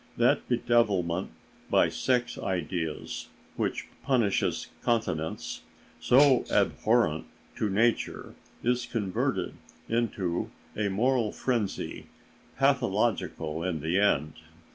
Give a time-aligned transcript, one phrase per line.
[0.17, 1.29] That bedevilment
[1.69, 5.61] by sex ideas which punishes continence,
[5.99, 7.27] so abhorrent
[7.57, 8.33] to nature,
[8.63, 9.53] is converted
[9.87, 12.07] into a moral frenzy,
[12.57, 14.33] pathological in the end.